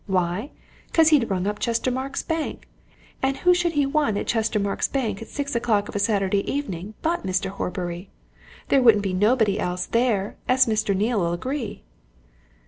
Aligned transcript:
Why? 0.07 0.49
'Cause 0.93 1.09
he'd 1.09 1.29
rung 1.29 1.45
up 1.45 1.59
Chestermarke's 1.59 2.23
Bank 2.23 2.67
and 3.21 3.37
who 3.37 3.53
should 3.53 3.73
he 3.73 3.85
want 3.85 4.17
at 4.17 4.25
Chestermarke's 4.25 4.87
Bank 4.87 5.21
at 5.21 5.27
six 5.27 5.53
o'clock 5.55 5.87
of 5.87 5.95
a 5.95 5.99
Saturday 5.99 6.41
evening 6.51 6.95
but 7.03 7.23
Mr. 7.23 7.51
Horbury? 7.51 8.09
There 8.69 8.81
wouldn't 8.81 9.03
be 9.03 9.13
nobody 9.13 9.59
else 9.59 9.85
there 9.85 10.37
as 10.49 10.65
Mr. 10.65 10.95
Neale'll 10.95 11.33
agree." 11.33 11.83